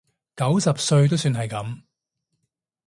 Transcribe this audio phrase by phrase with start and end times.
[0.35, 1.81] 九十歲都算係噉